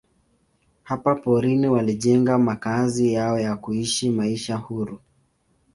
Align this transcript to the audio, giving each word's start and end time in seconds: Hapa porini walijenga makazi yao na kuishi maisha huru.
Hapa 0.83 1.15
porini 1.15 1.67
walijenga 1.67 2.37
makazi 2.37 3.13
yao 3.13 3.39
na 3.39 3.57
kuishi 3.57 4.09
maisha 4.09 4.55
huru. 4.55 4.99